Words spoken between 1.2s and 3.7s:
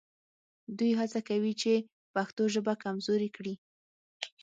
کوي چې پښتو ژبه کمزورې کړي